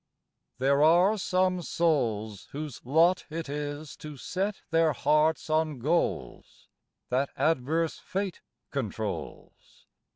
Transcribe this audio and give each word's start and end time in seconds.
There 0.57 0.81
are 0.81 1.15
some 1.19 1.61
souls 1.61 2.47
Whose 2.53 2.83
lot 2.83 3.25
it 3.29 3.47
is 3.47 3.95
to 3.97 4.17
set 4.17 4.63
their 4.71 4.93
hearts 4.93 5.47
on 5.47 5.77
goals 5.77 6.67
That 7.09 7.29
adverse 7.37 7.99
Fate 7.99 8.41
controls. 8.71 9.85